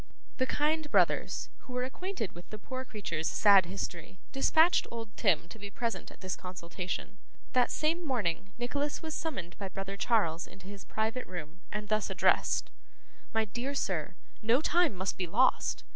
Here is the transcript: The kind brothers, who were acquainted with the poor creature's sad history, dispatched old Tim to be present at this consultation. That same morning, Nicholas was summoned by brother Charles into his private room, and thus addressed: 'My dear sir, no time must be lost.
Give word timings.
The 0.37 0.47
kind 0.47 0.89
brothers, 0.89 1.51
who 1.59 1.73
were 1.73 1.83
acquainted 1.83 2.31
with 2.31 2.49
the 2.49 2.57
poor 2.57 2.83
creature's 2.85 3.27
sad 3.29 3.67
history, 3.67 4.17
dispatched 4.31 4.87
old 4.89 5.15
Tim 5.15 5.47
to 5.49 5.59
be 5.59 5.69
present 5.69 6.09
at 6.09 6.21
this 6.21 6.35
consultation. 6.35 7.19
That 7.53 7.69
same 7.69 8.03
morning, 8.03 8.51
Nicholas 8.57 9.03
was 9.03 9.13
summoned 9.13 9.55
by 9.59 9.69
brother 9.69 9.97
Charles 9.97 10.47
into 10.47 10.65
his 10.67 10.85
private 10.85 11.27
room, 11.27 11.61
and 11.71 11.87
thus 11.87 12.09
addressed: 12.09 12.71
'My 13.31 13.45
dear 13.45 13.75
sir, 13.75 14.15
no 14.41 14.59
time 14.59 14.95
must 14.95 15.17
be 15.19 15.27
lost. 15.27 15.83